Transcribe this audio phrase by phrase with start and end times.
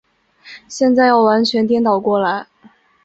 [0.67, 2.47] 现在要完全颠倒过来。